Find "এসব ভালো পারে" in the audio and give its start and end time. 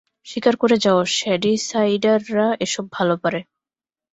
2.59-3.39